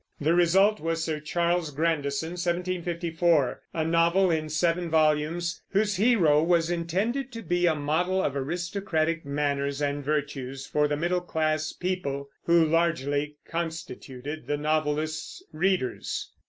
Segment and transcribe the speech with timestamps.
[0.19, 6.71] The result was Sir Charles Grandison (1754), a novel in seven volumes, whose hero was
[6.71, 12.29] intended to be a model of aristocratic manners and virtues for the middle class people,
[12.45, 16.31] who largely constituted the novelist's readers.